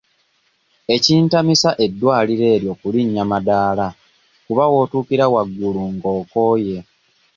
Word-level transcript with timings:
Ekintamisa 0.95 1.69
eddwaliro 1.85 2.45
eryo 2.55 2.73
kulinnya 2.81 3.23
madaala 3.31 3.87
kuba 4.45 4.63
w'otuukira 4.71 5.25
waggulu 5.33 5.81
ng'okooye. 5.93 6.77